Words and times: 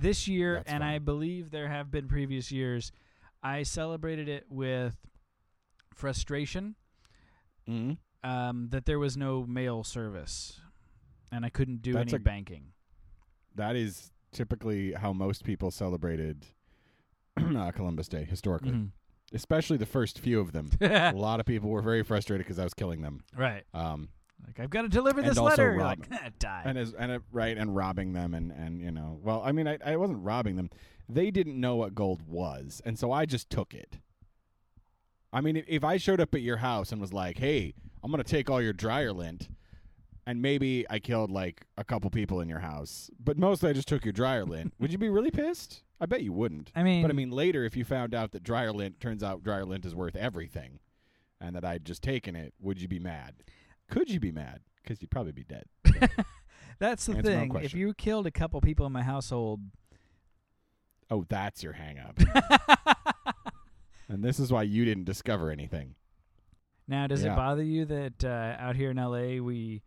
this 0.00 0.28
year, 0.28 0.54
That's 0.56 0.70
and 0.72 0.80
fun. 0.82 0.88
I 0.88 0.98
believe 0.98 1.50
there 1.50 1.68
have 1.68 1.90
been 1.90 2.08
previous 2.08 2.50
years, 2.52 2.92
I 3.42 3.62
celebrated 3.62 4.28
it 4.28 4.46
with 4.50 4.96
frustration 5.94 6.74
Mm-hmm. 7.68 8.28
um, 8.28 8.68
that 8.70 8.86
there 8.86 8.98
was 8.98 9.14
no 9.18 9.44
mail 9.46 9.84
service, 9.84 10.58
and 11.30 11.44
I 11.44 11.50
couldn't 11.50 11.82
do 11.82 11.92
That's 11.92 12.14
any 12.14 12.16
a- 12.16 12.24
banking. 12.24 12.72
That 13.56 13.76
is 13.76 14.10
typically 14.32 14.92
how 14.92 15.12
most 15.12 15.44
people 15.44 15.70
celebrated 15.70 16.46
uh, 17.36 17.70
Columbus 17.72 18.08
Day 18.08 18.24
historically, 18.24 18.70
Mhm. 18.72 18.90
especially 19.34 19.76
the 19.76 19.84
first 19.84 20.18
few 20.18 20.40
of 20.40 20.52
them. 20.52 20.70
a 20.80 21.12
lot 21.14 21.40
of 21.40 21.46
people 21.46 21.68
were 21.68 21.82
very 21.82 22.02
frustrated 22.02 22.46
because 22.46 22.58
I 22.58 22.64
was 22.64 22.72
killing 22.72 23.02
them. 23.02 23.22
right. 23.36 23.64
Um, 23.74 24.08
Like 24.58 24.64
I've 24.64 24.70
got 24.70 24.82
to 24.82 24.88
deliver 24.88 25.22
this 25.22 25.38
letter. 25.38 25.72
Rob- 25.72 26.00
like, 26.10 26.12
"Eh, 26.12 26.30
die. 26.38 26.62
and 26.64 26.76
as 26.76 26.92
and 26.94 27.12
it, 27.12 27.22
right 27.30 27.56
and 27.56 27.74
robbing 27.74 28.12
them 28.12 28.34
and 28.34 28.50
and 28.50 28.80
you 28.80 28.90
know 28.90 29.20
well 29.22 29.40
I 29.44 29.52
mean 29.52 29.68
I 29.68 29.78
I 29.84 29.96
wasn't 29.96 30.24
robbing 30.24 30.56
them. 30.56 30.70
They 31.08 31.30
didn't 31.30 31.58
know 31.58 31.76
what 31.76 31.94
gold 31.94 32.22
was 32.26 32.82
and 32.84 32.98
so 32.98 33.12
I 33.12 33.24
just 33.24 33.50
took 33.50 33.72
it. 33.72 33.98
I 35.32 35.40
mean 35.40 35.56
if, 35.56 35.64
if 35.68 35.84
I 35.84 35.96
showed 35.96 36.20
up 36.20 36.34
at 36.34 36.42
your 36.42 36.56
house 36.58 36.90
and 36.90 37.00
was 37.00 37.12
like 37.12 37.38
hey 37.38 37.74
I'm 38.02 38.10
gonna 38.10 38.24
take 38.24 38.50
all 38.50 38.60
your 38.60 38.72
dryer 38.72 39.12
lint 39.12 39.48
and 40.26 40.42
maybe 40.42 40.84
I 40.90 40.98
killed 40.98 41.30
like 41.30 41.64
a 41.76 41.84
couple 41.84 42.10
people 42.10 42.40
in 42.40 42.48
your 42.48 42.58
house 42.58 43.10
but 43.22 43.38
mostly 43.38 43.70
I 43.70 43.72
just 43.72 43.88
took 43.88 44.04
your 44.04 44.12
dryer 44.12 44.44
lint 44.44 44.74
would 44.80 44.90
you 44.90 44.98
be 44.98 45.08
really 45.08 45.30
pissed? 45.30 45.84
I 46.00 46.06
bet 46.06 46.22
you 46.22 46.32
wouldn't. 46.32 46.70
I 46.76 46.84
mean, 46.84 47.02
but 47.02 47.10
I 47.10 47.14
mean 47.14 47.30
later 47.30 47.64
if 47.64 47.76
you 47.76 47.84
found 47.84 48.14
out 48.14 48.32
that 48.32 48.42
dryer 48.42 48.72
lint 48.72 49.00
turns 49.00 49.22
out 49.22 49.44
dryer 49.44 49.64
lint 49.64 49.84
is 49.84 49.94
worth 49.94 50.16
everything 50.16 50.80
and 51.40 51.54
that 51.54 51.64
I'd 51.64 51.84
just 51.84 52.02
taken 52.02 52.34
it 52.34 52.54
would 52.60 52.82
you 52.82 52.88
be 52.88 52.98
mad 52.98 53.34
could 53.90 54.10
you 54.10 54.20
be 54.20 54.32
mad 54.32 54.60
because 54.82 55.00
you'd 55.02 55.10
probably 55.10 55.32
be 55.32 55.44
dead 55.44 55.64
that's 56.78 57.06
the 57.06 57.16
Answer 57.16 57.30
my 57.30 57.34
own 57.36 57.40
thing. 57.40 57.48
If 57.48 57.50
question. 57.60 57.80
you 57.80 57.94
killed 57.94 58.26
a 58.26 58.30
couple 58.30 58.60
people 58.60 58.86
in 58.86 58.92
my 58.92 59.02
household, 59.02 59.60
Oh, 61.10 61.24
that's 61.28 61.62
your 61.62 61.72
hang 61.72 61.98
up. 61.98 62.20
and 64.08 64.22
this 64.22 64.38
is 64.38 64.52
why 64.52 64.62
you 64.62 64.84
didn't 64.84 65.04
discover 65.04 65.50
anything. 65.50 65.94
now 66.86 67.06
does 67.06 67.24
Yeah. 67.24 67.32
it 67.32 67.36
bother 67.36 67.62
you 67.62 67.84
that 67.86 68.24
uh, 68.24 68.56
out 68.58 68.76
here 68.76 68.90
in 68.90 68.98
L.A. 68.98 69.40
we 69.40 69.82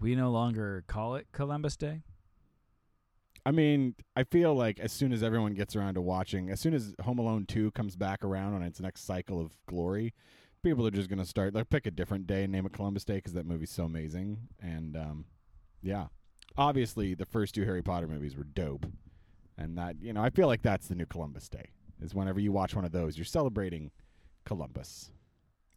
we 0.00 0.14
no 0.16 0.30
longer 0.30 0.82
call 0.86 1.14
it 1.16 1.26
Columbus 1.32 1.76
Day? 1.76 2.02
I 3.46 3.50
mean, 3.52 3.94
I 4.16 4.24
feel 4.24 4.54
like 4.54 4.80
as 4.80 4.90
soon 4.92 5.12
as 5.12 5.22
everyone 5.22 5.52
gets 5.54 5.76
around 5.76 5.94
to 5.94 6.00
watching, 6.00 6.48
as 6.50 6.60
soon 6.60 6.72
as 6.74 6.94
Home 7.02 7.18
Alone 7.18 7.44
2 7.46 7.70
comes 7.72 7.94
back 7.94 8.24
around 8.24 8.54
on 8.54 8.62
its 8.62 8.80
next 8.80 9.02
cycle 9.04 9.38
of 9.40 9.52
glory, 9.66 10.14
people 10.64 10.84
are 10.86 10.90
just 10.90 11.08
going 11.08 11.20
to 11.20 11.24
start, 11.24 11.54
they'll 11.54 11.64
pick 11.64 11.86
a 11.86 11.92
different 11.92 12.26
day 12.26 12.42
and 12.42 12.52
name 12.52 12.66
it 12.66 12.72
Columbus 12.72 13.04
Day 13.04 13.16
because 13.16 13.34
that 13.34 13.46
movie's 13.46 13.70
so 13.70 13.84
amazing. 13.84 14.38
And, 14.60 14.96
um, 14.96 15.24
yeah. 15.82 16.06
Obviously, 16.56 17.14
the 17.14 17.24
first 17.24 17.54
two 17.54 17.64
Harry 17.64 17.82
Potter 17.82 18.08
movies 18.08 18.36
were 18.36 18.44
dope. 18.44 18.86
And 19.56 19.78
that, 19.78 19.96
you 20.00 20.12
know, 20.12 20.22
I 20.22 20.30
feel 20.30 20.48
like 20.48 20.62
that's 20.62 20.88
the 20.88 20.94
new 20.94 21.06
Columbus 21.06 21.48
Day, 21.48 21.70
is 22.00 22.14
whenever 22.14 22.40
you 22.40 22.50
watch 22.50 22.74
one 22.74 22.84
of 22.84 22.92
those, 22.92 23.16
you're 23.16 23.24
celebrating 23.24 23.92
Columbus. 24.44 25.12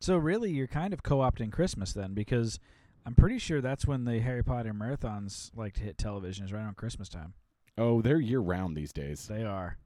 So 0.00 0.16
really, 0.16 0.50
you're 0.50 0.66
kind 0.66 0.92
of 0.92 1.02
co-opting 1.02 1.52
Christmas 1.52 1.92
then, 1.92 2.14
because 2.14 2.58
I'm 3.04 3.14
pretty 3.14 3.38
sure 3.38 3.60
that's 3.60 3.86
when 3.86 4.04
the 4.04 4.20
Harry 4.20 4.42
Potter 4.42 4.72
marathons 4.74 5.50
like 5.54 5.74
to 5.74 5.82
hit 5.82 5.98
television 5.98 6.44
is 6.44 6.52
right 6.52 6.64
on 6.64 6.74
Christmas 6.74 7.08
time. 7.08 7.34
Oh, 7.78 8.02
they're 8.02 8.20
year 8.20 8.40
round 8.40 8.76
these 8.76 8.92
days. 8.92 9.26
They 9.28 9.44
are. 9.44 9.78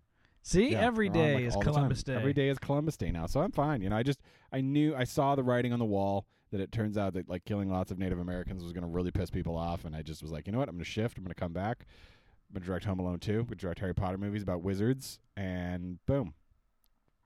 See, 0.43 0.73
Yeah, 0.73 0.81
every 0.87 1.09
on, 1.09 1.15
like, 1.15 1.45
is 1.45 1.55
all 1.55 1.61
the 1.61 1.65
time. 1.67 1.75
Columbus 1.75 2.03
Day. 2.03 2.15
Every 2.15 2.33
day 2.33 2.49
is 2.49 2.59
Columbus 2.59 2.97
Day 2.97 3.11
now, 3.11 3.27
so 3.27 3.41
I'm 3.41 3.53
fine. 3.53 3.83
You 3.83 3.91
know, 3.91 3.97
I 3.97 4.03
just 4.03 4.21
I 4.53 4.61
knew 4.61 4.95
I 4.97 5.05
saw 5.05 5.35
the 5.35 5.43
writing 5.43 5.73
on 5.73 5.79
the 5.79 5.85
wall 5.85 6.27
that 6.51 6.61
it 6.61 6.73
turns 6.73 6.97
out 6.99 7.13
that 7.15 7.29
like 7.29 7.45
killing 7.45 7.71
lots 7.71 7.91
of 7.91 7.99
Native 7.99 8.19
Americans 8.19 8.63
was 8.63 8.73
going 8.73 8.83
to 8.83 8.89
really 8.89 9.11
piss 9.11 9.31
people 9.31 9.57
off, 9.57 9.85
and 9.85 9.95
I 9.95 10.03
just 10.03 10.23
was 10.23 10.33
like, 10.33 10.47
you 10.47 10.53
know 10.53 10.59
what, 10.59 10.69
I'm 10.69 10.77
going 10.77 10.85
to 10.85 10.91
shift. 10.91 11.19
I'm 11.19 11.25
going 11.25 11.35
to 11.35 11.39
come 11.41 11.53
back. 11.53 11.87
I'm 12.49 12.55
going 12.55 12.63
to 12.63 12.67
direct 12.67 12.85
Home 12.87 12.99
Alone 12.99 13.21
2. 13.21 13.31
I'm 13.33 13.37
going 13.39 13.49
to 13.49 13.55
direct 13.57 13.79
Harry 13.81 13.95
Potter 13.95 14.19
movies 14.19 14.43
about 14.43 14.63
wizards, 14.63 15.21
and 15.37 15.99
boom, 16.07 16.35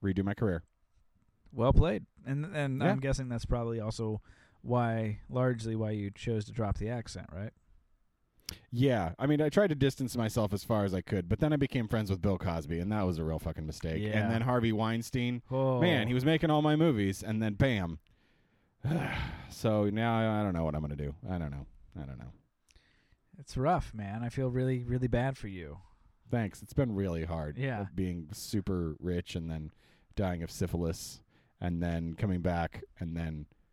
redo 0.03 0.23
my 0.23 0.33
career. 0.35 0.63
Well 1.51 1.73
played. 1.73 2.05
And 2.25 2.45
and 2.53 2.81
Yeah. 2.81 2.91
I'm 2.91 2.99
guessing 2.99 3.29
that's 3.29 3.45
probably 3.45 3.79
also 3.79 4.21
why, 4.61 5.19
largely, 5.29 5.75
why 5.75 5.91
you 5.91 6.11
chose 6.11 6.43
to 6.45 6.51
drop 6.51 6.77
the 6.77 6.89
accent, 6.89 7.27
right? 7.31 7.53
Yeah, 8.71 9.13
I 9.17 9.25
mean, 9.25 9.41
I 9.41 9.49
tried 9.49 9.67
to 9.67 9.75
distance 9.75 10.15
myself 10.17 10.53
as 10.53 10.63
far 10.63 10.83
as 10.83 10.93
I 10.93 11.01
could, 11.01 11.29
but 11.29 11.39
then 11.39 11.53
I 11.53 11.55
became 11.55 11.87
friends 11.87 12.09
with 12.09 12.21
Bill 12.21 12.37
Cosby, 12.37 12.79
and 12.79 12.91
that 12.91 13.05
was 13.05 13.17
a 13.17 13.23
real 13.23 13.39
fucking 13.39 13.65
mistake. 13.65 14.01
Yeah. 14.01 14.19
And 14.19 14.31
then 14.31 14.41
Harvey 14.41 14.71
Weinstein. 14.71 15.41
Oh, 15.49 15.79
Man, 15.79 16.07
he 16.07 16.13
was 16.13 16.25
making 16.25 16.49
all 16.51 16.61
my 16.61 16.75
movies, 16.75 17.23
and 17.23 17.41
then 17.41 17.53
bam. 17.53 17.99
so 19.49 19.89
now 19.89 20.39
I, 20.39 20.43
don't 20.43 20.53
know 20.53 20.63
what 20.63 20.75
I'm 20.75 20.81
gonna 20.81 20.95
do. 20.95 21.15
I 21.29 21.37
don't 21.37 21.51
know. 21.51 21.65
I 21.99 22.05
don't 22.05 22.19
know. 22.19 22.31
It's 23.39 23.57
rough, 23.57 23.93
man. 23.93 24.23
I 24.23 24.29
feel 24.29 24.49
really, 24.49 24.83
really 24.83 25.07
bad 25.07 25.37
for 25.37 25.47
you. 25.47 25.79
Thanks. 26.29 26.61
It's 26.61 26.73
been 26.73 26.93
really 26.93 27.25
hard. 27.25 27.57
Yeah. 27.57 27.81
uh, 27.81 27.85
being 27.93 28.29
super 28.31 28.95
rich 28.99 29.35
and 29.35 29.49
then 29.49 29.71
dying 30.15 30.43
of 30.43 30.51
syphilis, 30.51 31.21
and 31.61 31.81
then 31.81 32.15
coming 32.15 32.41
back, 32.41 32.83
and 32.99 33.15
then 33.15 33.45